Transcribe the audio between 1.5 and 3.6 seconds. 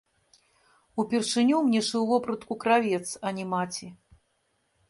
мне шыў вопратку кравец, а не